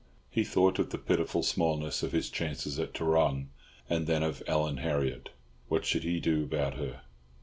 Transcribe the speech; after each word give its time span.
He 0.31 0.43
thought 0.43 0.79
of 0.79 0.89
the 0.89 0.97
pitiful 0.97 1.43
smallness 1.43 2.01
of 2.01 2.11
his 2.11 2.31
chances 2.31 2.79
at 2.79 2.95
Tarrong, 2.95 3.49
and 3.87 4.07
then 4.07 4.23
of 4.23 4.41
Ellen 4.47 4.77
Harriott. 4.77 5.29
What 5.67 5.85
should 5.85 6.01
he 6.03 6.19
do 6.19 6.41
about 6.43 6.73
her? 6.73 7.01